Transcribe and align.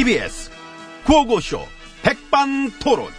TBS 0.00 0.50
구호고쇼 1.04 1.60
백반토론. 2.02 3.10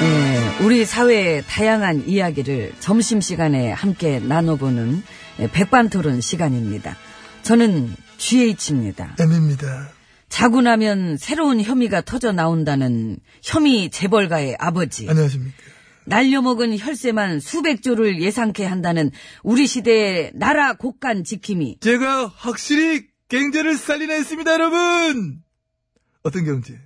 예, 0.00 0.64
우리 0.64 0.86
사회의 0.86 1.44
다양한 1.46 2.08
이야기를 2.08 2.72
점심시간에 2.80 3.72
함께 3.72 4.18
나눠보는 4.20 5.02
예, 5.40 5.50
백반토론 5.50 6.22
시간입니다. 6.22 6.96
저는 7.42 7.94
GH입니다. 8.16 9.16
M입니다. 9.20 9.90
자고 10.30 10.62
나면 10.62 11.18
새로운 11.18 11.60
혐의가 11.60 12.00
터져 12.00 12.32
나온다는 12.32 13.18
혐의 13.42 13.90
재벌가의 13.90 14.56
아버지. 14.58 15.10
안녕하십니까. 15.10 15.81
날려먹은 16.06 16.78
혈세만 16.78 17.40
수백 17.40 17.82
조를 17.82 18.20
예상케 18.20 18.64
한다는 18.64 19.10
우리 19.42 19.66
시대의 19.66 20.32
나라 20.34 20.74
곳간 20.74 21.24
지킴이. 21.24 21.78
제가 21.80 22.26
확실히 22.26 23.06
경제를 23.28 23.76
살리냈습니다, 23.76 24.52
여러분! 24.52 25.42
어떤 26.22 26.44
경제? 26.44 26.78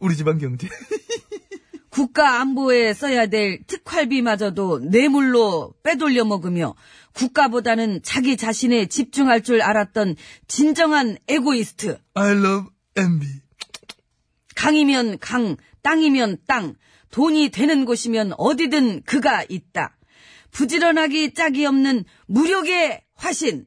우리 0.00 0.16
집안 0.16 0.38
경제. 0.38 0.68
국가 1.90 2.40
안보에 2.40 2.94
써야 2.94 3.26
될 3.26 3.64
특활비마저도 3.66 4.80
뇌물로 4.80 5.74
빼돌려 5.82 6.24
먹으며 6.24 6.76
국가보다는 7.14 8.02
자기 8.04 8.36
자신에 8.36 8.86
집중할 8.86 9.42
줄 9.42 9.62
알았던 9.62 10.14
진정한 10.46 11.16
에고이스트. 11.26 11.98
I 12.14 12.30
love 12.30 12.68
MB. 12.94 13.26
강이면 14.54 15.18
강, 15.18 15.56
땅이면 15.82 16.38
땅, 16.46 16.74
돈이 17.10 17.50
되는 17.50 17.84
곳이면 17.84 18.34
어디든 18.36 19.02
그가 19.02 19.44
있다. 19.48 19.96
부지런하기 20.50 21.34
짝이 21.34 21.66
없는 21.66 22.04
무력의 22.26 23.02
화신. 23.14 23.66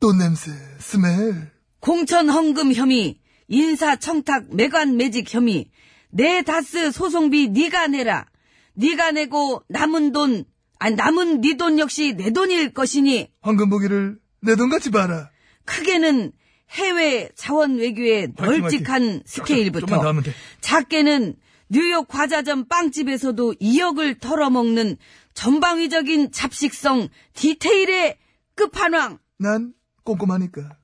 돈 0.00 0.18
냄새, 0.18 0.50
스멜. 0.78 1.50
공천 1.80 2.28
헌금 2.28 2.72
혐의, 2.74 3.20
인사 3.48 3.96
청탁 3.96 4.54
매관 4.54 4.96
매직 4.96 5.32
혐의, 5.32 5.70
내 6.10 6.42
다스 6.42 6.90
소송비 6.90 7.48
네가 7.48 7.86
내라. 7.88 8.26
네가 8.74 9.12
내고 9.12 9.62
남은 9.68 10.12
돈, 10.12 10.44
아니 10.78 10.96
남은 10.96 11.40
네 11.40 11.54
돈 11.56 11.78
역시 11.78 12.14
내 12.14 12.30
돈일 12.30 12.74
것이니 12.74 13.28
황금 13.40 13.70
보기를 13.70 14.18
내 14.42 14.56
돈 14.56 14.68
같이 14.68 14.90
봐라. 14.90 15.30
크게는 15.64 16.32
해외 16.70 17.30
자원 17.34 17.78
외교의 17.78 18.32
널찍한 18.36 19.02
화이팅. 19.02 19.22
스케일부터. 19.24 20.14
작게는 20.60 21.36
뉴욕 21.68 22.06
과자점 22.06 22.66
빵집에서도 22.68 23.54
2억을 23.54 24.20
털어먹는 24.20 24.96
전방위적인 25.34 26.32
잡식성 26.32 27.08
디테일의 27.34 28.18
끝판왕 28.54 29.18
난 29.38 29.74
꼼꼼하니까. 30.04 30.76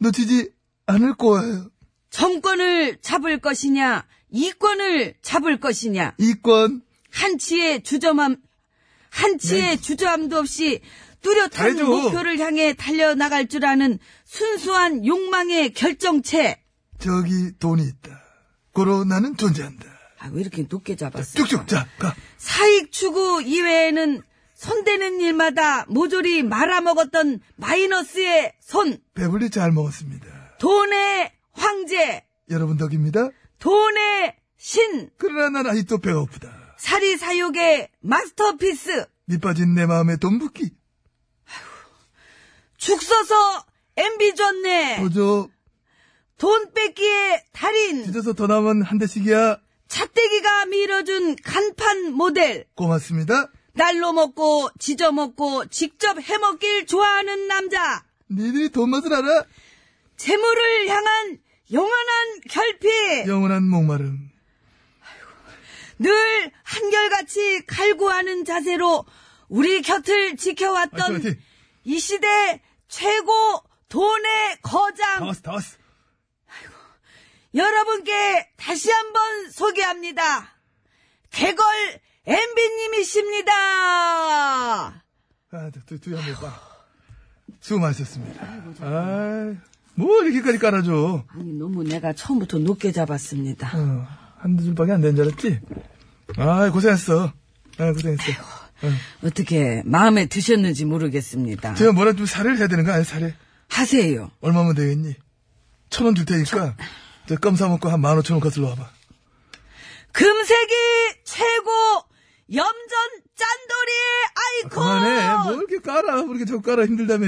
놓치지 0.00 0.50
않을 0.86 1.14
거예요. 1.14 1.70
정권을 2.10 2.98
잡을 3.00 3.38
것이냐 3.38 4.06
이권을 4.30 5.14
잡을 5.22 5.60
것이냐 5.60 6.14
이권. 6.18 6.82
한치의 7.10 7.82
주저함 7.82 8.36
한치의 9.10 9.80
주저함도 9.80 10.36
없이 10.36 10.80
뚜렷한 11.24 11.50
네. 11.50 11.56
잘해줘. 11.56 11.84
목표를 11.84 12.38
향해 12.38 12.74
달려나갈 12.74 13.48
줄 13.48 13.64
아는 13.64 13.98
순수한 14.24 15.04
욕망의 15.04 15.72
결정체 15.72 16.62
저기 16.98 17.52
돈이 17.58 17.82
있다. 17.82 18.22
고로 18.72 19.04
나는 19.04 19.36
존재한다. 19.36 19.86
아, 20.18 20.28
왜 20.32 20.40
이렇게 20.40 20.64
높게 20.68 20.96
잡았어? 20.96 21.32
쭉쭉, 21.36 21.66
자, 21.66 21.86
가. 21.98 22.14
사익 22.38 22.92
추구 22.92 23.42
이외에는 23.42 24.22
손대는 24.54 25.20
일마다 25.20 25.84
모조리 25.88 26.42
말아먹었던 26.42 27.40
마이너스의 27.56 28.52
손, 28.60 28.98
배불리 29.14 29.50
잘 29.50 29.72
먹었습니다. 29.72 30.56
돈의 30.58 31.32
황제, 31.52 32.24
여러분 32.50 32.76
덕입니다. 32.76 33.30
돈의 33.58 34.36
신, 34.56 35.10
그러나 35.18 35.50
난 35.62 35.66
아직도 35.66 35.98
배가 35.98 36.20
고프다. 36.20 36.74
사리사욕의 36.78 37.90
마스터피스, 38.00 39.06
밑빠진 39.26 39.74
내 39.74 39.86
마음에 39.86 40.16
돈 40.16 40.38
붓기. 40.38 40.70
죽 42.84 43.00
써서 43.00 43.64
MB 43.96 44.34
줬네, 44.34 45.00
보조, 45.00 45.48
돈 46.36 46.70
뺏기의 46.74 47.42
달인, 47.50 48.04
찢어서 48.04 48.34
더 48.34 48.46
나면 48.46 48.82
한 48.82 48.98
대씩이야. 48.98 49.58
찻대기가 49.88 50.66
밀어준 50.66 51.36
간판 51.36 52.12
모델, 52.12 52.66
고맙습니다. 52.74 53.50
날로 53.72 54.12
먹고 54.12 54.68
지져 54.78 55.12
먹고 55.12 55.64
직접 55.68 56.20
해먹길 56.20 56.84
좋아하는 56.84 57.48
남자, 57.48 58.04
니들이 58.30 58.68
돈 58.68 58.90
맛을 58.90 59.14
알아? 59.14 59.46
재물을 60.18 60.86
향한 60.88 61.38
영원한 61.72 62.40
결핍, 62.50 63.26
영원한 63.26 63.66
목마름. 63.66 64.30
늘 66.00 66.52
한결같이 66.62 67.64
갈구하는 67.66 68.44
자세로 68.44 69.06
우리 69.48 69.80
곁을 69.80 70.36
지켜왔던 70.36 71.12
화이팅. 71.14 71.40
이 71.84 71.98
시대 71.98 72.60
최고 72.88 73.32
돈의 73.88 74.58
다 74.62 74.70
거장 74.70 75.26
왔어, 75.26 75.40
다 75.42 75.52
왔어. 75.52 75.76
여러분께 77.54 78.50
다시 78.56 78.90
한번 78.90 79.50
소개합니다. 79.52 80.54
개걸 81.30 81.64
MB님이십니다. 82.26 83.52
아, 85.52 85.70
두, 85.86 86.00
두, 86.00 86.00
한번 86.16 86.34
봐. 86.34 86.60
수고 87.60 87.80
많으셨습니다. 87.80 88.42
아, 88.80 89.54
뭐 89.94 90.22
이렇게까지 90.24 90.58
깔아줘. 90.58 91.24
아니 91.28 91.52
너무 91.52 91.84
내가 91.84 92.12
처음부터 92.12 92.58
높게 92.58 92.90
잡았습니다. 92.92 93.70
어, 93.78 94.06
한두 94.38 94.64
줄밖에 94.64 94.92
안 94.92 95.00
되는 95.00 95.14
줄 95.14 95.26
알았지? 95.28 95.60
아, 96.38 96.70
고생했어. 96.70 97.32
아, 97.78 97.92
고생했어. 97.92 98.22
어떻게 99.22 99.82
마음에 99.84 100.26
드셨는지 100.26 100.84
모르겠습니다. 100.84 101.74
제가 101.74 101.92
뭐라 101.92 102.12
좀 102.14 102.26
사례를 102.26 102.58
해야 102.58 102.68
되는 102.68 102.84
거 102.84 102.92
아니야, 102.92 103.04
사례? 103.04 103.34
하세요. 103.68 104.30
얼마면 104.40 104.74
되겠니? 104.74 105.14
천 105.90 106.06
원 106.06 106.14
줄 106.14 106.24
테니까, 106.24 106.76
저 107.28 107.36
껌 107.36 107.56
사먹고 107.56 107.88
한 107.88 108.00
만 108.00 108.18
오천 108.18 108.34
원 108.34 108.40
거슬러 108.40 108.68
와봐. 108.68 108.90
금색이 110.12 110.72
최고 111.24 111.70
염전 112.52 112.90
짠돌이의 113.36 114.04
아이콘. 114.62 114.70
그만해. 114.70 115.42
뭐 115.44 115.52
이렇게 115.54 115.78
깔아. 115.78 116.22
뭐 116.22 116.34
이렇게 116.36 116.44
저 116.44 116.60
깔아 116.60 116.84
힘들다며. 116.84 117.26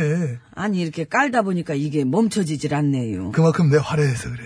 아니 0.54 0.80
이렇게 0.80 1.04
깔다 1.04 1.42
보니까 1.42 1.74
이게 1.74 2.04
멈춰지질 2.04 2.74
않네요. 2.74 3.32
그만큼 3.32 3.70
내 3.70 3.78
화려해서 3.78 4.30
그래. 4.30 4.44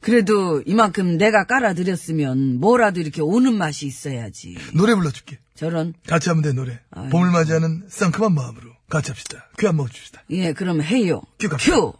그래도 0.00 0.62
이만큼 0.66 1.16
내가 1.18 1.44
깔아드렸으면 1.44 2.58
뭐라도 2.58 3.00
이렇게 3.00 3.20
오는 3.22 3.54
맛이 3.54 3.86
있어야지. 3.86 4.56
노래 4.74 4.94
불러줄게. 4.94 5.38
저런 5.54 5.92
같이 6.06 6.28
하면 6.30 6.42
돼, 6.42 6.52
노래. 6.52 6.80
아이고. 6.90 7.10
봄을 7.10 7.30
맞이하는 7.30 7.84
상큼한 7.88 8.34
마음으로 8.34 8.70
같이 8.88 9.10
합시다. 9.10 9.46
귀한 9.58 9.76
먹어줍시다. 9.76 10.22
예 10.30 10.52
그럼 10.54 10.82
해요. 10.82 11.20
큐 11.38 11.48
갑시다. 11.48 11.76
큐. 11.76 11.92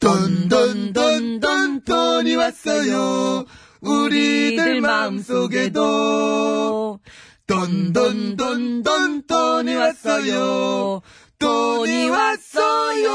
돈돈돈돈 0.00 1.84
돈이 1.84 2.34
왔어요. 2.36 3.44
우리들 3.80 4.80
마음속에도 4.80 6.98
돈돈돈돈 7.46 9.26
돈이 9.26 9.74
왔어요. 9.74 11.02
돈이 11.38 12.08
왔어요. 12.10 13.14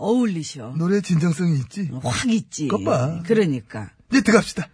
어울리셔. 0.00 0.74
노래 0.78 1.00
진정성이 1.02 1.58
있지? 1.58 1.90
확 2.02 2.26
있지. 2.28 2.68
봐. 2.84 3.20
그러니까. 3.26 3.90
이제 4.10 4.22
들어갑시다. 4.22 4.66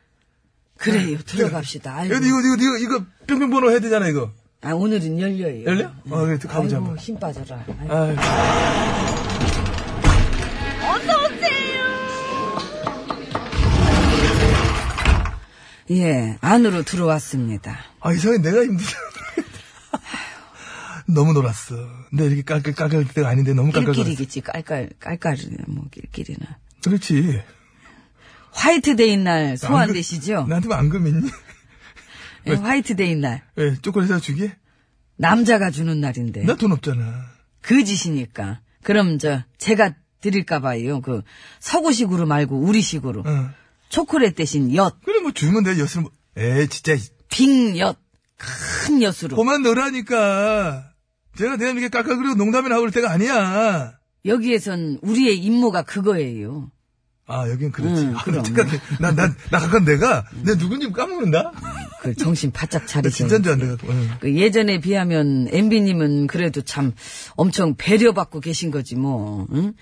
그래요. 0.78 1.18
들어갑시다. 1.26 1.94
아이고. 1.96 2.14
이거, 2.14 2.26
이거, 2.26 2.38
이거, 2.40 2.54
이거, 2.54 2.78
이거, 2.98 3.04
뿅뿅 3.26 3.50
번호 3.50 3.70
해야 3.70 3.80
되잖아, 3.80 4.08
이거. 4.08 4.30
아, 4.62 4.72
오늘은 4.72 5.18
열려요. 5.18 5.64
열려? 5.64 5.86
어, 6.10 6.24
그래, 6.26 6.38
가보자, 6.38 6.76
아이고, 6.76 6.86
한번. 6.88 6.98
힘 6.98 7.18
빠져라. 7.18 7.64
아이고. 7.66 7.92
아유. 7.92 8.16
예, 15.90 16.36
안으로 16.40 16.82
들어왔습니다. 16.82 17.78
아, 18.00 18.12
이상해, 18.12 18.38
내가 18.38 18.62
힘들어. 18.62 18.88
너무 21.08 21.32
놀았어. 21.32 21.76
근데 22.10 22.26
이렇게 22.26 22.42
깔깔, 22.42 22.74
깔깔 22.74 23.06
때가 23.08 23.28
아닌데 23.28 23.54
너무 23.54 23.72
깔깔. 23.72 23.94
낄낄이겠지. 23.94 24.40
깔깔, 24.40 24.90
깔깔이나 24.98 25.64
뭐 25.68 25.84
낄낄이나. 25.90 26.58
그렇지. 26.84 27.42
화이트데이 28.52 29.16
날 29.18 29.56
소환 29.56 29.88
안 29.88 29.92
되시죠? 29.92 30.46
나한테 30.48 30.68
뭐 30.68 30.76
앙금 30.76 31.06
있니? 31.06 31.30
예, 32.48 32.54
화이트데이 32.54 33.16
날. 33.16 33.42
왜, 33.56 33.76
초콜릿 33.82 34.08
사 34.08 34.18
주게? 34.20 34.56
남자가 35.16 35.70
주는 35.70 36.00
날인데. 36.00 36.44
나 36.44 36.54
돈 36.56 36.72
없잖아. 36.72 37.26
거지니까. 37.60 38.60
그럼 38.82 39.18
저, 39.18 39.42
제가 39.58 39.94
드릴까 40.20 40.60
봐요. 40.60 41.00
그, 41.00 41.22
서구식으로 41.60 42.26
말고 42.26 42.56
우리식으로. 42.58 43.22
어. 43.26 43.50
초콜릿 43.88 44.34
대신 44.36 44.74
엿, 44.74 45.00
그래, 45.04 45.20
뭐 45.20 45.32
주면 45.32 45.62
돼, 45.64 45.78
엿을 45.78 46.02
뭐. 46.02 46.10
에이, 46.36 46.68
진짜. 46.68 46.96
빅엿, 47.28 47.98
큰 48.36 49.02
엿으로. 49.02 49.36
그만 49.36 49.62
넣으라니까. 49.62 50.92
제가 51.36 51.54
이렇게 51.54 51.88
깔깔거리고 51.88 52.34
농담이나 52.34 52.74
하고 52.76 52.82
그럴 52.82 52.92
때가 52.92 53.10
아니야. 53.12 53.92
여기에선 54.24 54.98
우리의 55.02 55.36
임무가 55.38 55.82
그거예요. 55.82 56.70
아, 57.28 57.48
여긴 57.50 57.72
그렇지. 57.72 58.02
음, 58.02 58.16
아, 58.16 58.22
그럼. 58.22 58.44
잠깐, 58.44 58.68
나 59.50 59.58
가끔 59.58 59.84
내가, 59.84 60.24
내 60.44 60.56
누군지 60.56 60.90
까먹는다? 60.92 61.50
그 62.02 62.14
정신 62.14 62.52
바짝 62.52 62.82
나 62.82 62.86
차리세요. 62.86 63.28
진짜인 63.28 63.42
줄 63.42 63.52
안 63.52 63.58
돼 63.58 63.66
갖고. 63.66 63.88
응. 63.90 64.10
그 64.20 64.32
예전에 64.36 64.78
비하면 64.80 65.48
MB님은 65.50 66.28
그래도 66.28 66.62
참 66.62 66.92
엄청 67.34 67.74
배려받고 67.76 68.38
계신 68.40 68.70
거지 68.70 68.94
뭐. 68.94 69.48
응? 69.52 69.72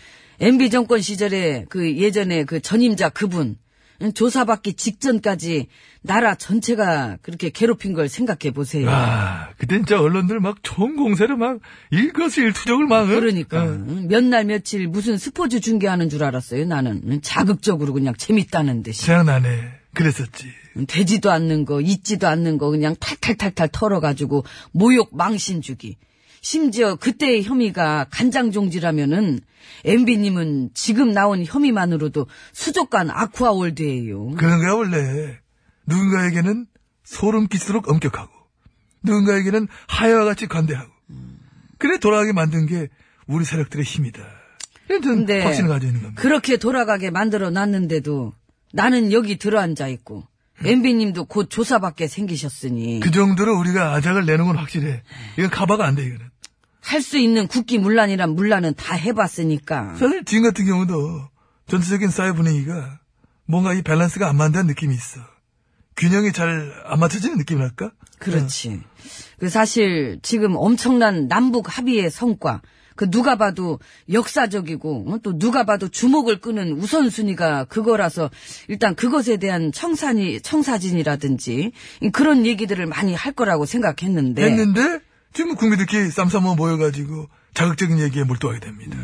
MB 0.40 0.70
정권 0.70 1.02
시절에 1.02 1.66
그 1.68 1.94
예전에 1.98 2.44
그 2.44 2.60
전임자 2.60 3.10
그분 3.10 3.48
응? 3.50 3.56
조사받기 4.12 4.74
직전까지 4.74 5.68
나라 6.02 6.34
전체가 6.34 7.16
그렇게 7.22 7.50
괴롭힌 7.50 7.94
걸 7.94 8.08
생각해 8.08 8.52
보세요. 8.52 8.90
아, 8.90 9.48
그땐 9.56 9.86
진짜 9.86 10.00
언론들 10.00 10.40
막 10.40 10.58
좋은 10.62 10.96
공세를 10.96 11.36
막 11.36 11.60
일거수일투족을 11.90 12.86
막. 12.86 13.08
응? 13.08 13.20
그러니까 13.20 13.64
응. 13.64 14.06
몇날 14.08 14.44
며칠 14.44 14.86
무슨 14.88 15.16
스포츠 15.16 15.60
중계하는 15.60 16.08
줄 16.08 16.24
알았어요. 16.24 16.66
나는 16.66 17.00
응? 17.06 17.20
자극적으로 17.22 17.92
그냥 17.94 18.14
재밌다는 18.16 18.82
듯이 18.82 19.06
생각나네. 19.06 19.80
그랬었지. 19.94 20.48
되지도 20.88 21.30
않는 21.30 21.64
거 21.64 21.80
있지도 21.80 22.26
않는 22.26 22.58
거 22.58 22.70
그냥 22.70 22.96
탈탈탈탈 22.98 23.68
털어가지고 23.72 24.44
모욕 24.72 25.16
망신 25.16 25.62
주기. 25.62 25.96
심지어 26.44 26.96
그때의 26.96 27.42
혐의가 27.42 28.04
간장종지라면은 28.10 29.40
MB님은 29.86 30.72
지금 30.74 31.12
나온 31.12 31.42
혐의만으로도 31.42 32.26
수족관 32.52 33.08
아쿠아월드예요. 33.10 34.32
그런 34.32 34.58
거야, 34.58 34.74
원래. 34.74 35.38
누군가에게는 35.86 36.66
소름 37.02 37.46
끼치도록 37.46 37.88
엄격하고, 37.88 38.30
누군가에게는 39.02 39.68
하야와 39.88 40.26
같이 40.26 40.46
관대하고. 40.46 40.92
그래 41.78 41.98
돌아가게 41.98 42.32
만든 42.32 42.66
게 42.66 42.88
우리 43.26 43.46
세력들의 43.46 43.82
힘이다. 43.82 44.22
근데 44.86 45.42
확신을 45.42 45.70
가지고 45.70 45.88
있는 45.88 46.02
겁니다. 46.02 46.20
그렇게 46.20 46.58
돌아가게 46.58 47.08
만들어 47.08 47.48
놨는데도 47.48 48.34
나는 48.74 49.12
여기 49.12 49.38
들어앉아 49.38 49.88
있고 49.88 50.24
MB님도 50.62 51.24
곧 51.24 51.48
조사받게 51.48 52.06
생기셨으니 52.06 53.00
그 53.00 53.10
정도로 53.10 53.58
우리가 53.58 53.94
아작을 53.94 54.26
내는 54.26 54.44
건 54.44 54.56
확실해. 54.56 55.02
이건 55.38 55.50
가봐가 55.50 55.86
안 55.86 55.94
돼, 55.94 56.04
이거는. 56.04 56.33
할 56.84 57.00
수 57.02 57.18
있는 57.18 57.46
국기 57.48 57.78
문란이란 57.78 58.34
문란은 58.34 58.74
다 58.74 58.94
해봤으니까. 58.94 59.96
사실 59.96 60.24
지금 60.24 60.44
같은 60.44 60.66
경우도 60.66 61.28
전체적인 61.68 62.10
사회 62.10 62.32
분위기가 62.32 63.00
뭔가 63.46 63.72
이 63.72 63.82
밸런스가 63.82 64.28
안 64.28 64.36
맞는 64.36 64.66
느낌이 64.66 64.94
있어. 64.94 65.20
균형이 65.96 66.32
잘 66.32 66.72
안 66.86 66.98
맞춰지는 67.00 67.36
느낌이랄까? 67.38 67.92
그렇지. 68.18 68.82
그 69.38 69.48
사실 69.48 70.18
지금 70.22 70.56
엄청난 70.56 71.28
남북 71.28 71.76
합의의 71.76 72.10
성과, 72.10 72.60
그 72.96 73.10
누가 73.10 73.36
봐도 73.36 73.78
역사적이고 74.12 75.06
어? 75.08 75.18
또 75.22 75.38
누가 75.38 75.64
봐도 75.64 75.88
주목을 75.88 76.40
끄는 76.40 76.72
우선순위가 76.72 77.64
그거라서 77.64 78.30
일단 78.68 78.94
그것에 78.94 79.36
대한 79.36 79.72
청산이 79.72 80.40
청사진이라든지 80.42 81.72
그런 82.12 82.46
얘기들을 82.46 82.86
많이 82.86 83.14
할 83.14 83.32
거라고 83.32 83.66
생각했는데 83.66 84.44
했는데 84.44 85.00
지금 85.34 85.56
국민들끼리 85.56 86.10
쌈싸모 86.10 86.54
모여가지고 86.54 87.28
자극적인 87.54 87.98
얘기에 87.98 88.24
몰두하게 88.24 88.60
됩니다. 88.60 88.96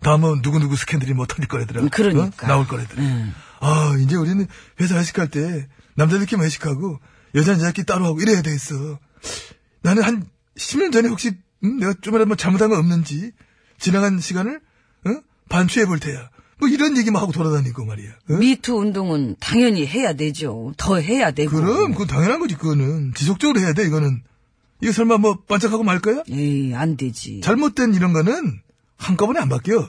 다음은 0.00 0.40
누구누구 0.42 0.76
스캔들이 0.76 1.14
뭐 1.14 1.26
터질 1.26 1.48
거래더라. 1.48 1.88
그러니까. 1.90 2.46
어? 2.46 2.48
나올 2.48 2.66
거래더라. 2.66 3.02
아, 3.60 3.96
이제 4.00 4.16
우리는 4.16 4.46
회사 4.80 4.98
회식할 4.98 5.28
때 5.28 5.66
남자들끼리 5.94 6.40
회식하고 6.42 6.98
여자 7.34 7.52
여자끼리 7.52 7.86
따로 7.86 8.04
하고 8.04 8.20
이래야 8.20 8.42
되겠어. 8.42 8.98
나는 9.82 10.02
한 10.02 10.24
10년 10.58 10.92
전에 10.92 11.08
혹시 11.08 11.32
음, 11.64 11.78
내가 11.78 11.94
좀이라도 12.00 12.26
뭐 12.26 12.36
잘못한 12.36 12.68
거 12.68 12.78
없는지 12.78 13.32
지나간 13.78 14.20
시간을 14.20 14.60
어? 15.06 15.10
반추해 15.48 15.86
볼 15.86 16.00
테야. 16.00 16.28
뭐 16.58 16.68
이런 16.68 16.96
얘기만 16.96 17.20
하고 17.22 17.32
돌아다니고 17.32 17.84
말이야. 17.84 18.10
어? 18.30 18.34
미투 18.34 18.74
운동은 18.74 19.36
당연히 19.40 19.86
해야 19.86 20.12
되죠. 20.12 20.72
더 20.76 20.98
해야 20.98 21.30
되고. 21.30 21.50
그럼 21.50 21.92
그건 21.92 22.06
당연한 22.08 22.40
거지 22.40 22.56
그거는 22.56 23.14
지속적으로 23.14 23.60
해야 23.60 23.72
돼 23.72 23.84
이거는. 23.84 24.22
이거 24.82 24.92
설마 24.92 25.18
뭐 25.18 25.42
반짝하고 25.44 25.84
말 25.84 26.00
거야? 26.00 26.22
에이 26.28 26.74
안 26.74 26.96
되지. 26.96 27.40
잘못된 27.40 27.94
이런 27.94 28.12
거는 28.12 28.60
한꺼번에 28.96 29.38
안 29.40 29.48
바뀌어. 29.48 29.88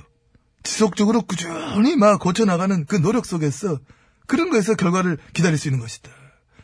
지속적으로 0.61 1.23
꾸준히 1.23 1.95
막 1.95 2.19
고쳐나가는 2.19 2.85
그 2.85 3.01
노력 3.01 3.25
속에서 3.25 3.79
그런 4.27 4.49
거에서 4.49 4.75
결과를 4.75 5.17
기다릴 5.33 5.57
수 5.57 5.67
있는 5.67 5.79
것이다. 5.79 6.09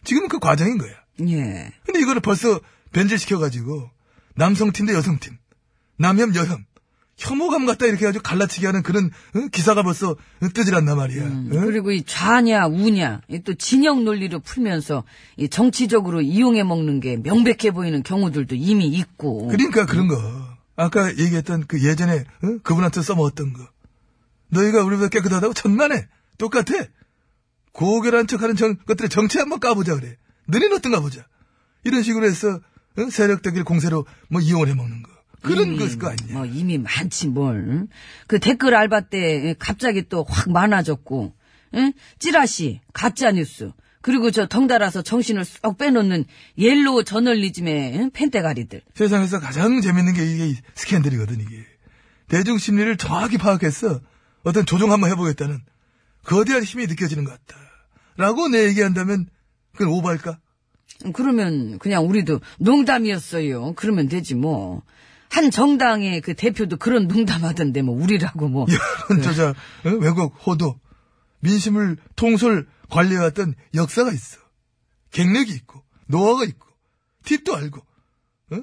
지금은 0.04 0.30
그 0.30 0.40
과정인 0.40 0.78
거야. 0.78 0.94
예. 1.28 1.72
근데 1.86 2.00
이거를 2.00 2.22
벌써 2.22 2.62
변질시켜가지고 2.94 3.90
남성팀 4.36 4.86
대 4.86 4.94
여성팀, 4.94 5.38
남혐 5.98 6.34
여혐, 6.36 6.64
혐오감 7.20 7.66
같다 7.66 7.86
이렇게 7.86 8.06
해가지고 8.06 8.24
갈라치기 8.24 8.66
하는 8.66 8.82
그런 8.82 9.12
어? 9.36 9.48
기사가 9.52 9.84
벌써 9.84 10.12
어, 10.12 10.50
뜨질 10.54 10.74
않나 10.76 10.96
말이야. 10.96 11.26
어? 11.26 11.66
그리고 11.66 11.92
이 11.92 12.04
좌냐 12.04 12.68
우냐 12.68 13.22
이또 13.28 13.56
진영 13.56 14.06
논리로 14.06 14.40
풀면서 14.40 15.04
이 15.36 15.50
정치적으로 15.50 16.22
이용해 16.22 16.64
먹는 16.64 17.02
게 17.02 17.18
명백해 17.18 17.72
보이는 17.74 18.02
경우들도 18.04 18.56
이미 18.56 18.88
있고. 18.88 19.48
그러니까 19.48 19.86
그런 19.86 20.08
거. 20.08 20.18
아까 20.78 21.10
얘기했던 21.10 21.66
그 21.68 21.84
예전에 21.84 22.20
어? 22.42 22.58
그분한테 22.64 23.02
써먹었던 23.02 23.52
거. 23.52 23.68
너희가 24.48 24.84
우리보다 24.84 25.10
깨끗하다고 25.10 25.54
천만에 25.54 26.08
똑같아. 26.38 26.74
고결한 27.74 28.28
척하는 28.28 28.56
정, 28.56 28.76
것들의 28.76 29.10
정치 29.10 29.40
한번 29.40 29.60
까보자 29.60 29.96
그래. 29.96 30.16
너희는 30.48 30.78
어떤가 30.78 31.02
보자. 31.02 31.26
이런 31.84 32.02
식으로 32.02 32.26
해서 32.26 32.62
어? 32.98 33.10
세력들끼리 33.12 33.64
공세로 33.64 34.06
뭐 34.30 34.40
이용을 34.40 34.70
해먹는 34.70 35.04
거. 35.04 35.12
그런 35.42 35.78
것일 35.78 36.00
거 36.00 36.10
아니냐. 36.10 36.34
뭐 36.34 36.46
이미 36.46 36.78
많지 36.78 37.28
뭘. 37.28 37.56
응? 37.70 37.88
그 38.28 38.40
댓글 38.40 38.76
알바 38.76 39.02
때 39.10 39.56
갑자기 39.60 40.08
또 40.08 40.24
확 40.28 40.52
많아졌고. 40.52 41.34
응? 41.76 41.94
찌라시, 42.20 42.82
가짜 42.94 43.32
뉴스. 43.32 43.72
그리고 44.02 44.32
저 44.32 44.48
덩달아서 44.48 45.02
정신을 45.02 45.44
쏙 45.46 45.78
빼놓는 45.78 46.24
옐로우 46.58 47.04
저널리즘의 47.04 47.98
응? 47.98 48.12
펜대가리들. 48.12 48.82
세상에서 48.96 49.40
가장 49.40 49.82
재밌는 49.82 50.14
게 50.14 50.26
이게 50.26 50.48
이 50.48 50.56
스캔들이거든 50.76 51.40
이게. 51.42 51.66
대중 52.28 52.58
심리를 52.58 52.96
정확히 52.98 53.38
파악해서 53.38 54.00
어떤 54.44 54.66
조종 54.66 54.92
한번 54.92 55.10
해보겠다는 55.12 55.60
거대한 56.24 56.64
힘이 56.64 56.88
느껴지는 56.88 57.24
것 57.24 57.32
같다. 57.32 57.60
라고 58.18 58.48
내 58.48 58.66
얘기한다면 58.68 59.28
그건 59.74 59.88
오버할까? 59.94 60.40
그러면 61.14 61.80
그냥 61.80 62.08
우리도 62.08 62.40
농담이었어요. 62.60 63.74
그러면 63.76 64.08
되지 64.10 64.36
뭐. 64.36 64.82
한 65.30 65.52
정당의 65.52 66.22
그 66.22 66.34
대표도 66.34 66.78
그런 66.78 67.08
농담하던데 67.08 67.82
뭐 67.82 67.96
우리라고 68.02 68.48
뭐. 68.48 68.66
여론 69.10 69.24
조작, 69.24 69.56
어? 69.86 69.90
왜곡, 69.90 70.36
호도, 70.46 70.80
민심을 71.42 71.98
통솔 72.16 72.68
관리해왔던 72.90 73.56
역사가 73.76 74.12
있어. 74.12 74.40
갱력이 75.12 75.54
있고, 75.54 75.84
노하가 76.08 76.46
있고, 76.46 76.68
팁도 77.26 77.56
알고, 77.56 77.80
어? 78.52 78.58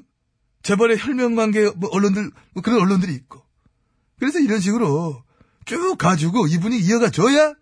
재벌의 0.63 0.99
혈명관계 0.99 1.71
뭐 1.77 1.89
언론들, 1.93 2.31
뭐 2.53 2.63
그런 2.63 2.81
언론들이 2.81 3.15
있고. 3.15 3.43
그래서 4.19 4.41
이런 4.41 4.61
식으로 4.61 5.23
쭉 5.67 5.97
가지고 5.99 6.47
이분이 6.47 6.79
이어가 6.81 7.11
줘야 7.11 7.55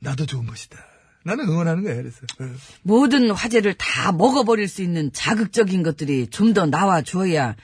나도 0.00 0.26
좋은 0.26 0.46
것이다. 0.46 0.78
나는 1.24 1.48
응원하는 1.48 1.82
거야, 1.82 1.96
그래서. 1.96 2.18
어. 2.38 2.44
모든 2.82 3.30
화제를 3.32 3.74
다 3.74 4.12
먹어버릴 4.12 4.68
수 4.68 4.82
있는 4.82 5.12
자극적인 5.12 5.82
것들이 5.82 6.28
좀 6.28 6.54
더 6.54 6.66
나와줘야 6.66 7.56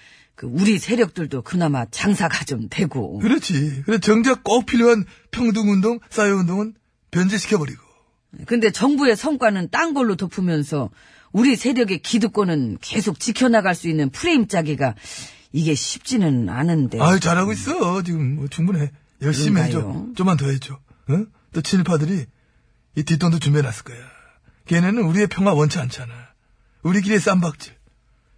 그 0.42 0.48
우리 0.50 0.80
세력들도 0.80 1.42
그나마 1.42 1.84
장사가 1.84 2.44
좀 2.44 2.66
되고. 2.68 3.20
그렇지. 3.20 3.84
그래 3.86 3.98
정작 3.98 4.42
꼭 4.42 4.66
필요한 4.66 5.04
평등운동, 5.30 6.00
사회운동은 6.10 6.74
변질시켜버리고. 7.12 7.80
근데 8.46 8.72
정부의 8.72 9.14
성과는 9.14 9.68
딴 9.70 9.94
걸로 9.94 10.16
덮으면서 10.16 10.90
우리 11.30 11.54
세력의 11.54 12.02
기득권은 12.02 12.78
계속 12.80 13.20
지켜나갈 13.20 13.76
수 13.76 13.88
있는 13.88 14.10
프레임 14.10 14.48
짜기가 14.48 14.96
이게 15.52 15.76
쉽지는 15.76 16.48
않은데. 16.48 17.00
아유, 17.00 17.20
잘하고 17.20 17.52
있어. 17.52 18.02
지금 18.02 18.34
뭐 18.34 18.48
충분해. 18.48 18.90
열심히 19.22 19.60
네. 19.60 19.68
그런가요? 19.68 19.92
해줘. 19.92 20.14
좀만 20.16 20.36
더 20.38 20.48
해줘. 20.48 20.74
어? 20.74 21.24
또 21.52 21.60
친일파들이 21.60 22.26
이 22.96 23.02
뒷돈도 23.04 23.38
준비해놨을 23.38 23.84
거야. 23.84 23.98
걔네는 24.66 25.04
우리의 25.04 25.28
평화 25.28 25.52
원치 25.52 25.78
않잖아. 25.78 26.12
우리끼리의 26.82 27.20
쌈박질. 27.20 27.74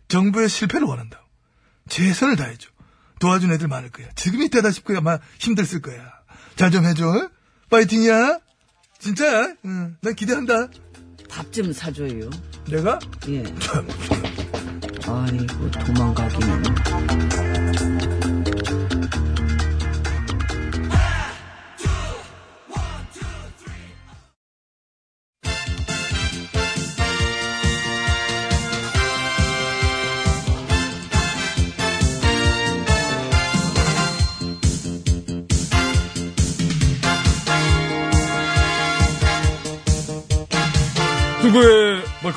정부의 0.09 0.51
실패를 0.51 0.87
원한다고. 0.87 1.24
최선을 1.89 2.37
다해줘. 2.37 2.69
도와준 3.21 3.53
애들 3.53 3.69
많을 3.69 3.91
거야. 3.91 4.09
지금이 4.17 4.49
때다 4.51 4.71
싶고 4.71 4.97
아마 4.97 5.19
힘들었을 5.39 5.81
거야. 5.83 6.13
잘 6.57 6.71
좀 6.71 6.85
해줘. 6.85 7.09
어? 7.09 7.31
파이팅이야. 7.71 8.39
진짜야. 8.99 9.55
응. 9.65 9.97
난 10.01 10.15
기대한다. 10.15 10.69
밥 11.29 11.51
좀 11.53 11.73
사줘요. 11.73 12.31
내가? 12.71 12.99
예. 13.29 13.43
참. 13.59 13.89
아이고 15.07 15.71
도망가기는. 15.71 16.63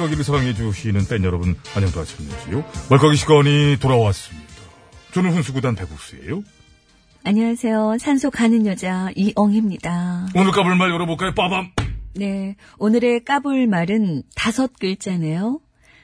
말까기를 0.08 0.24
사랑해주시는 0.24 1.08
팬 1.08 1.24
여러분, 1.24 1.56
안녕도 1.76 2.00
하셨는지요? 2.00 2.64
말까기 2.90 3.16
시간이 3.18 3.78
돌아왔습니다. 3.80 4.48
저는 5.14 5.32
훈수구단 5.32 5.76
배국수예요. 5.76 6.44
안녕하세요. 7.24 7.98
산소 8.00 8.30
가는 8.32 8.66
여자 8.66 9.10
이엉입니다. 9.16 10.28
오늘 10.36 10.52
까불 10.52 10.76
말 10.76 10.92
열어볼까요? 10.92 11.34
빠밤! 11.34 11.72
네, 12.16 12.56
오늘의 12.78 13.24
까불 13.26 13.68
말은 13.68 14.24
다섯 14.36 14.72
글자네요. 14.80 15.60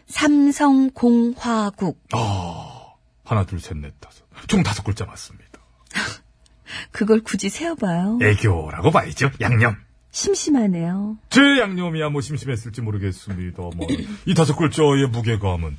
삼성공화국. 0.08 2.02
아, 2.14 2.94
하나, 3.24 3.46
둘, 3.46 3.60
셋, 3.60 3.78
넷, 3.78 3.94
다섯. 4.00 4.24
총 4.48 4.64
다섯 4.64 4.84
글자 4.84 5.06
맞습니다. 5.06 5.60
그걸 6.92 7.22
굳이 7.22 7.50
세어봐요. 7.50 8.20
애교라고 8.22 8.92
봐야죠, 8.92 9.32
양념. 9.40 9.78
심심하네요. 10.14 11.18
제 11.30 11.42
양념이야 11.60 12.10
뭐 12.10 12.22
심심했을지 12.22 12.82
모르겠습니다. 12.82 13.62
뭐, 13.76 13.88
이 14.26 14.34
다섯 14.36 14.56
글자의 14.56 15.08
무게감은 15.12 15.76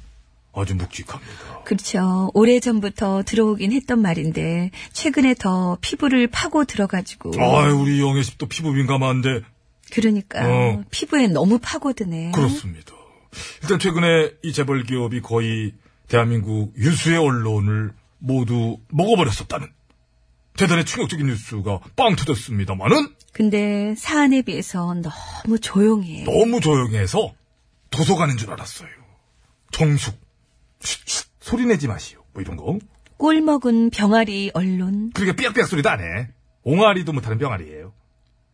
아주 0.52 0.74
묵직합니다. 0.74 1.62
그렇죠. 1.64 2.30
오래 2.34 2.60
전부터 2.60 3.22
들어오긴 3.22 3.72
했던 3.72 4.02
말인데 4.02 4.70
최근에 4.92 5.34
더 5.34 5.78
피부를 5.80 6.26
파고 6.26 6.64
들어가지고 6.64 7.32
아 7.40 7.72
우리 7.72 8.00
영애 8.00 8.22
씨또 8.22 8.46
피부 8.46 8.72
민감한데, 8.72 9.40
그러니까 9.92 10.46
어. 10.46 10.84
피부에 10.90 11.28
너무 11.28 11.58
파고드네. 11.62 12.32
그렇습니다. 12.32 12.92
일단 13.62 13.78
최근에 13.78 14.32
이 14.42 14.52
재벌 14.52 14.82
기업이 14.82 15.20
거의 15.22 15.72
대한민국 16.08 16.72
유수의 16.76 17.18
언론을 17.18 17.92
모두 18.18 18.78
먹어버렸었다는 18.90 19.68
대단히 20.56 20.84
충격적인 20.84 21.26
뉴스가 21.26 21.80
빵 21.96 22.14
터졌습니다만은 22.16 23.08
근데 23.32 23.94
사안에 23.96 24.42
비해서 24.42 24.94
너무 24.94 25.58
조용해. 25.58 26.24
너무 26.24 26.60
조용해서 26.60 27.34
도서관인 27.90 28.36
줄 28.36 28.52
알았어요. 28.52 28.88
정숙. 29.72 30.14
쉿, 30.78 31.06
쉿, 31.06 31.26
소리 31.40 31.66
내지 31.66 31.88
마시오. 31.88 32.22
뭐 32.32 32.42
이런 32.42 32.56
거. 32.56 32.78
꼴 33.16 33.40
먹은 33.40 33.90
병아리 33.90 34.52
언론 34.54 35.10
그러니까 35.14 35.36
삐약삐약 35.36 35.66
소리도 35.66 35.90
안 35.90 36.00
해. 36.00 36.28
옹알이도 36.62 37.12
못하는 37.12 37.38
병아리예요. 37.38 37.92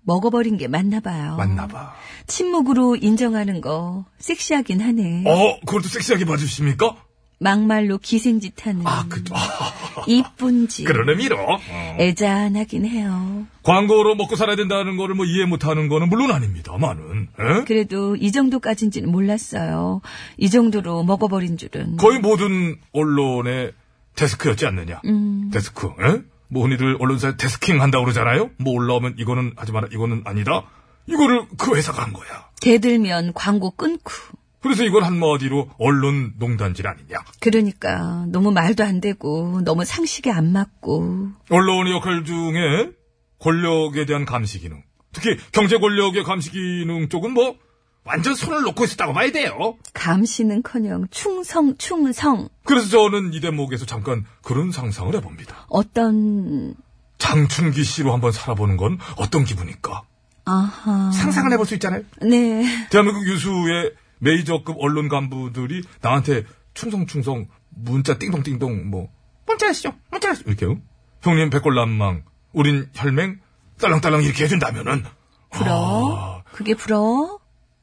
먹어버린 0.02 0.56
게 0.56 0.66
맞나 0.66 1.00
봐요. 1.00 1.36
맞나 1.36 1.66
봐. 1.66 1.94
침묵으로 2.26 2.96
인정하는 2.96 3.60
거 3.60 4.06
섹시하긴 4.18 4.80
하네. 4.80 5.24
어, 5.26 5.60
그걸 5.60 5.82
또 5.82 5.88
섹시하게 5.88 6.24
봐주십니까? 6.24 6.96
막말로 7.40 7.96
기생짓 7.96 8.66
하는 8.66 8.86
아, 8.86 9.06
그, 9.08 9.24
아, 9.32 10.04
이쁜 10.06 10.68
짓. 10.68 10.84
그런 10.84 11.08
의미로. 11.08 11.38
어. 11.40 11.96
애잔하긴 11.98 12.84
해요. 12.84 13.46
광고로 13.62 14.14
먹고 14.14 14.36
살아야 14.36 14.56
된다는 14.56 14.98
거를 14.98 15.14
뭐 15.14 15.24
이해 15.24 15.46
못하는 15.46 15.88
거는 15.88 16.10
물론 16.10 16.32
아닙니다만은. 16.32 17.28
에? 17.40 17.64
그래도 17.64 18.14
이 18.14 18.30
정도까지인지는 18.30 19.10
몰랐어요. 19.10 20.02
이 20.36 20.50
정도로 20.50 21.02
먹어버린 21.04 21.56
줄은. 21.56 21.96
거의 21.96 22.18
모든 22.18 22.76
언론의 22.92 23.72
데스크였지 24.16 24.66
않느냐. 24.66 25.00
음. 25.06 25.50
데스크. 25.50 25.86
에? 25.86 26.20
뭐 26.48 26.64
흔히들 26.64 26.98
언론사에 27.00 27.38
데스킹 27.38 27.80
한다고 27.80 28.04
그러잖아요. 28.04 28.50
뭐 28.58 28.74
올라오면 28.74 29.14
이거는 29.16 29.54
하지 29.56 29.72
마라, 29.72 29.88
이거는 29.90 30.22
아니다. 30.26 30.64
이거를 31.06 31.46
그 31.56 31.74
회사가 31.74 32.02
한 32.02 32.12
거야. 32.12 32.50
대들면 32.60 33.32
광고 33.32 33.70
끊고. 33.70 34.12
그래서 34.62 34.84
이건 34.84 35.04
한마디로 35.04 35.70
언론 35.78 36.34
농단질 36.38 36.86
아니냐. 36.86 37.18
그러니까 37.40 38.24
너무 38.28 38.52
말도 38.52 38.84
안 38.84 39.00
되고 39.00 39.60
너무 39.64 39.84
상식에 39.84 40.30
안 40.30 40.52
맞고 40.52 41.30
언론의 41.50 41.92
역할 41.94 42.24
중에 42.24 42.92
권력에 43.38 44.04
대한 44.04 44.24
감시 44.24 44.58
기능. 44.58 44.82
특히 45.12 45.36
경제 45.52 45.78
권력의 45.78 46.24
감시 46.24 46.50
기능 46.50 47.08
쪽은 47.08 47.32
뭐 47.32 47.56
완전 48.04 48.34
손을 48.34 48.62
놓고 48.62 48.84
있었다고 48.84 49.12
봐야 49.12 49.30
돼요. 49.32 49.76
감시는커녕 49.94 51.06
충성 51.10 51.76
충성 51.76 52.48
그래서 52.64 52.88
저는 52.88 53.32
이 53.32 53.40
대목에서 53.40 53.86
잠깐 53.86 54.24
그런 54.42 54.72
상상을 54.72 55.14
해봅니다. 55.14 55.66
어떤 55.68 56.74
장춘기 57.18 57.84
씨로 57.84 58.12
한번 58.12 58.32
살아보는 58.32 58.76
건 58.76 58.98
어떤 59.16 59.44
기분일까? 59.44 60.02
아하 60.46 61.10
상상을 61.12 61.52
해볼 61.52 61.66
수 61.66 61.74
있잖아요. 61.74 62.02
네 62.22 62.88
대한민국 62.90 63.26
유수의 63.26 63.92
메이저급 64.20 64.76
언론 64.78 65.08
간부들이 65.08 65.82
나한테 66.00 66.44
충성충성 66.74 67.48
문자 67.70 68.18
띵동띵동 68.18 68.88
뭐 68.90 69.08
문자 69.46 69.68
하시죠 69.68 69.92
문자 70.10 70.30
하시죠 70.30 70.48
이렇게 70.48 70.66
요. 70.66 70.78
형님 71.22 71.50
백골남망 71.50 72.24
우린 72.52 72.88
혈맹 72.94 73.40
딸랑딸랑 73.80 74.22
이렇게 74.22 74.44
해준다면은 74.44 75.04
불어 75.50 76.42
그게 76.52 76.74
불어 76.74 77.38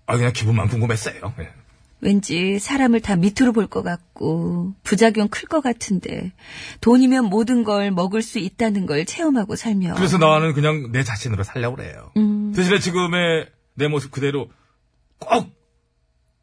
아 0.06 0.16
그냥 0.16 0.32
기분만 0.32 0.70
궁금했어요. 0.70 1.34
예. 1.40 1.50
왠지 2.00 2.60
사람을 2.60 3.02
다 3.02 3.16
밑으로 3.16 3.52
볼 3.54 3.68
것 3.68 3.82
같고 3.84 4.74
부작용 4.84 5.28
클 5.30 5.50
것 5.50 5.62
같은데 5.62 6.32
돈이면 6.82 7.26
모든 7.26 7.64
걸 7.64 7.92
먹을 7.92 8.22
수 8.22 8.38
있다는 8.40 8.86
걸 8.86 9.06
체험하고 9.06 9.56
살며 9.56 9.96
그래서 9.96 10.18
나는 10.20 10.54
그냥 10.54 10.92
내 10.92 11.04
자신으로 11.04 11.44
살려고 11.44 11.76
그래요. 11.78 12.12
음. 12.16 12.54
대신에 12.56 12.80
지금의 12.80 13.50
내 13.74 13.88
모습 13.88 14.12
그대로 14.12 14.50
꼭 15.20 15.50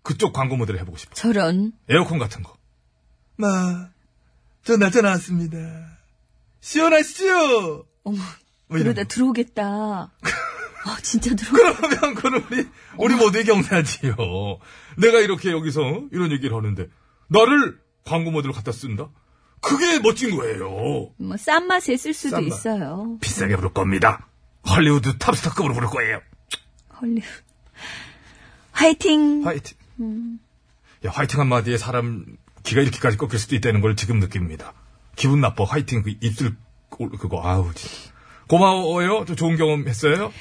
그쪽 0.04 0.32
광고 0.32 0.56
모델을 0.56 0.78
해보고 0.80 0.96
싶어. 0.96 1.14
저런 1.14 1.72
에어컨 1.88 2.18
같은 2.18 2.42
거. 2.44 2.56
마, 3.36 3.88
저 4.62 4.76
날짜 4.76 5.00
나왔습니다. 5.00 5.58
시원하시죠? 6.60 7.86
어머 8.04 8.16
뭐 8.68 8.78
이런 8.78 8.94
그러다 8.94 9.02
거. 9.02 9.08
들어오겠다 9.08 9.64
아 10.86 10.96
진짜 11.02 11.34
들어 11.34 11.50
그러면 11.74 12.14
그건 12.14 12.34
우리 12.44 12.68
우리 12.98 13.14
모두의 13.16 13.44
경사지요. 13.44 14.14
내가 14.98 15.18
이렇게 15.20 15.50
여기서 15.50 15.80
이런 16.12 16.30
얘기를 16.32 16.54
하는데 16.56 16.86
나를 17.28 17.80
광고 18.04 18.30
모델로 18.30 18.52
갖다 18.52 18.70
쓴다. 18.72 19.08
그게 19.62 19.98
멋진 20.00 20.36
거예요. 20.36 21.12
뭐 21.16 21.36
싼 21.38 21.66
맛에 21.66 21.96
쓸 21.96 22.12
수도 22.12 22.36
싼 22.36 22.48
맛. 22.48 22.54
있어요 22.54 23.16
비싸게 23.22 23.56
부를 23.56 23.72
겁니다. 23.72 24.28
헐리우드 24.68 25.16
탑스타급으로 25.18 25.72
부를 25.74 25.88
거예요. 25.88 26.20
헐리우드 27.00 27.26
화이팅 28.72 29.42
화이팅. 29.46 29.76
야, 31.06 31.10
화이팅 31.10 31.40
한마디에 31.40 31.76
사람 31.78 32.24
기가 32.62 32.80
이렇게까지 32.80 33.16
꺾일 33.16 33.38
수도 33.38 33.54
있다는 33.56 33.80
걸 33.80 33.94
지금 33.96 34.18
느낍니다. 34.20 34.72
기분 35.16 35.40
나빠. 35.40 35.64
화이팅 35.64 36.02
그 36.02 36.14
입술 36.20 36.56
꼴- 36.88 37.10
그거 37.10 37.40
아우 37.44 37.72
진짜. 37.74 38.12
고마워요. 38.48 39.24
저 39.26 39.34
좋은 39.34 39.56
경험 39.56 39.86
했어요. 39.86 40.32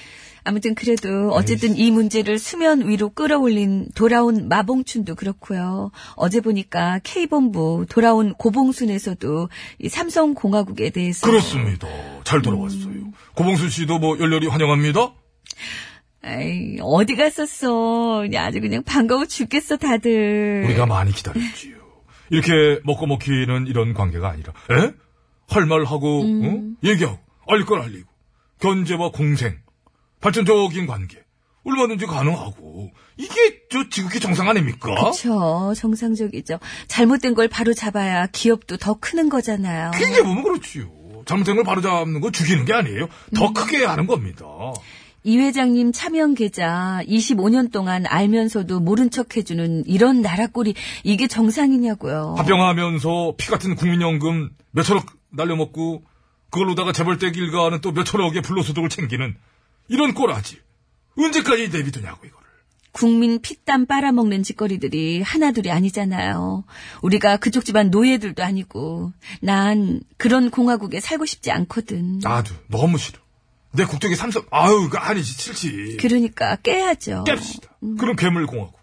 아무튼 0.45 0.75
그래도 0.75 1.29
어쨌든 1.31 1.77
이 1.77 1.89
문제를 1.89 2.37
수면 2.37 2.85
위로 2.89 3.09
끌어올린 3.09 3.87
돌아온 3.95 4.49
마봉춘도 4.49 5.15
그렇고요. 5.15 5.91
어제 6.17 6.41
보니까 6.41 6.99
K본부 7.03 7.85
돌아온 7.89 8.33
고봉순에서도 8.33 9.47
이 9.79 9.87
삼성공화국에 9.87 10.89
대해서 10.89 11.25
그렇습니다. 11.25 11.87
잘 12.25 12.41
돌아왔어요. 12.41 13.13
고봉순 13.35 13.69
씨도 13.69 13.99
뭐 13.99 14.19
열렬히 14.19 14.47
환영합니다. 14.47 15.13
아이, 16.25 16.77
어디 16.81 17.15
갔었어. 17.15 18.23
아주 18.37 18.61
그냥 18.61 18.83
반가워 18.83 19.25
죽겠어 19.25 19.77
다들. 19.77 20.63
우리가 20.65 20.85
많이 20.85 21.11
기다렸지요. 21.11 21.75
이렇게 22.29 22.79
먹고 22.85 23.05
먹히는 23.07 23.67
이런 23.67 23.93
관계가 23.93 24.29
아니라, 24.29 24.53
에? 24.71 24.91
할 25.49 25.65
말 25.65 25.83
하고, 25.83 26.21
어? 26.21 26.61
얘기하고, 26.83 27.19
알릴 27.47 27.65
걸 27.65 27.81
알리고, 27.81 28.09
견제와 28.59 29.11
공생, 29.11 29.57
발전적인 30.21 30.87
관계, 30.87 31.21
얼마든지 31.65 32.05
가능하고, 32.05 32.89
이게 33.17 33.59
저 33.69 33.89
지극히 33.89 34.19
정상 34.21 34.47
아닙니까? 34.49 34.95
그렇죠. 34.95 35.73
정상적이죠. 35.75 36.59
잘못된 36.87 37.33
걸 37.35 37.49
바로 37.49 37.73
잡아야 37.73 38.27
기업도 38.27 38.77
더 38.77 38.93
크는 38.99 39.27
거잖아요. 39.29 39.91
크게 39.93 40.23
보면 40.23 40.43
그렇지요. 40.43 40.89
잘못된 41.25 41.55
걸 41.55 41.63
바로 41.65 41.81
잡는 41.81 42.21
건 42.21 42.31
죽이는 42.31 42.65
게 42.65 42.73
아니에요. 42.73 43.07
더 43.35 43.51
크게 43.53 43.83
하는 43.85 44.07
겁니다. 44.07 44.45
이 45.23 45.37
회장님 45.37 45.91
차명 45.93 46.33
계좌 46.33 47.01
25년 47.07 47.71
동안 47.71 48.05
알면서도 48.05 48.79
모른 48.79 49.09
척 49.09 49.37
해주는 49.37 49.83
이런 49.85 50.21
나라 50.21 50.47
꼴이 50.47 50.75
이게 51.03 51.27
정상이냐고요. 51.27 52.35
합병하면서 52.37 53.35
피 53.37 53.47
같은 53.47 53.75
국민연금 53.75 54.49
몇천억 54.71 55.05
날려먹고 55.29 56.03
그걸로다가 56.49 56.91
재벌떼 56.91 57.31
길가는 57.31 57.81
또 57.81 57.91
몇천억의 57.91 58.41
불로소득을 58.41 58.89
챙기는 58.89 59.35
이런 59.87 60.13
꼴하지. 60.13 60.59
언제까지 61.17 61.69
내비두냐고 61.69 62.25
이거를. 62.25 62.43
국민 62.91 63.41
피땀 63.41 63.87
빨아먹는 63.87 64.43
짓거리들이 64.43 65.23
하나둘이 65.23 65.71
아니잖아요. 65.71 66.63
우리가 67.01 67.37
그쪽 67.37 67.65
집안 67.65 67.89
노예들도 67.89 68.43
아니고 68.43 69.13
난 69.41 70.01
그런 70.17 70.51
공화국에 70.51 70.99
살고 70.99 71.25
싶지 71.25 71.51
않거든. 71.51 72.19
나도 72.19 72.53
너무 72.67 72.97
싫어. 72.99 73.22
내 73.73 73.85
국적이 73.85 74.15
삼성 74.15 74.43
아유 74.51 74.87
그 74.91 74.97
아니지 74.97 75.31
싫지. 75.33 75.97
그러니까 75.99 76.55
깨야죠. 76.57 77.23
깹시다. 77.27 77.69
그럼 77.99 78.15
괴물 78.15 78.45
공화국. 78.47 78.79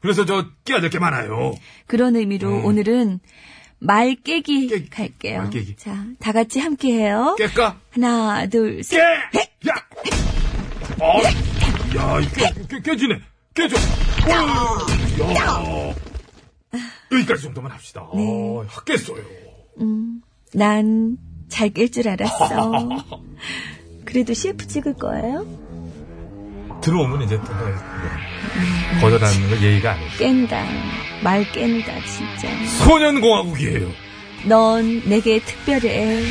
그래서 0.00 0.24
저 0.24 0.46
깨야 0.64 0.80
될 0.80 0.88
게 0.90 0.98
많아요. 0.98 1.54
그런 1.86 2.16
의미로 2.16 2.64
오늘은 2.64 3.20
말 3.78 4.14
깨기 4.16 4.66
깨기. 4.68 4.88
갈게요. 4.88 5.38
말 5.42 5.50
깨기. 5.50 5.76
자, 5.76 6.06
다 6.18 6.32
같이 6.32 6.58
함께 6.58 6.92
해요. 6.94 7.36
깰까? 7.38 7.76
하나, 7.90 8.46
둘, 8.46 8.76
깨! 8.76 8.82
셋. 8.82 8.98
야! 9.68 9.74
어, 11.00 11.20
야, 11.96 12.20
이 12.20 12.28
깨, 12.30 12.50
깨, 12.68 12.80
깨지네. 12.82 13.20
깨져. 13.54 13.76
여기까지 17.12 17.42
정도만 17.42 17.72
합시다. 17.72 18.06
네. 18.14 18.22
아, 18.26 18.64
학겠어요. 18.68 19.22
난잘 20.54 21.70
깰 21.70 21.92
줄 21.92 22.08
알았어. 22.08 22.88
그래도 24.04 24.34
CF 24.34 24.66
찍을 24.66 24.94
거예요? 24.94 25.46
들어오면 26.82 27.22
이제 27.22 27.36
또 27.36 27.44
거절하는 29.00 29.50
건 29.50 29.62
예의가 29.62 29.92
아니에요. 29.92 30.10
깬다. 30.18 30.64
말 31.22 31.50
깬다, 31.52 31.92
진짜. 32.04 32.48
소년공화국이에요. 32.84 33.88
넌 34.46 35.02
내게 35.06 35.38
특별해. 35.40 36.22